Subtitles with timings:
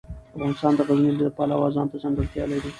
[0.35, 2.69] افغانستان د غزني د پلوه ځانته ځانګړتیا لري.